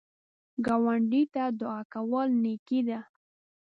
ګاونډي 0.65 1.21
ته 1.33 1.43
دعا 1.59 1.79
کول 1.93 2.27
نیکی 2.43 2.79
ده 2.87 2.99